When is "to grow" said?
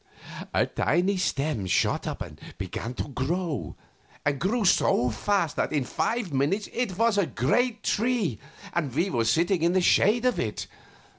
2.95-3.75